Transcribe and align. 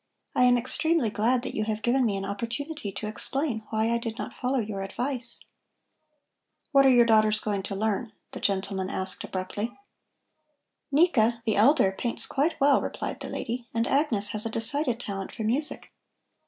I 0.33 0.45
am 0.45 0.57
extremely 0.57 1.11
glad 1.11 1.43
that 1.43 1.53
you 1.53 1.65
have 1.65 1.83
given 1.83 2.07
me 2.07 2.17
an 2.17 2.25
opportunity 2.25 2.91
to 2.91 3.05
explain 3.05 3.61
why 3.69 3.91
I 3.91 3.99
did 3.99 4.17
not 4.17 4.33
follow 4.33 4.57
your 4.57 4.81
advice." 4.81 5.41
"What 6.71 6.87
are 6.87 6.91
your 6.91 7.05
daughters 7.05 7.39
going 7.39 7.61
to 7.61 7.75
learn?" 7.75 8.11
the 8.31 8.39
gentleman 8.39 8.89
asked 8.89 9.23
abruptly. 9.23 9.77
"Nika, 10.91 11.39
the 11.45 11.55
elder, 11.55 11.91
paints 11.91 12.25
quite 12.25 12.59
well," 12.59 12.81
replied 12.81 13.19
the 13.19 13.29
lady, 13.29 13.67
"and 13.75 13.85
Agnes 13.85 14.29
has 14.29 14.43
a 14.43 14.49
decided 14.49 14.99
talent 14.99 15.35
for 15.35 15.43
music. 15.43 15.91